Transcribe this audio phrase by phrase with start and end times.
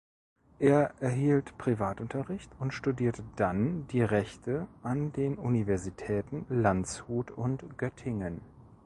[0.57, 8.41] Er erhielt Privatunterricht und studierte dann die Rechte an den Universitäten Landshut und Göttingen.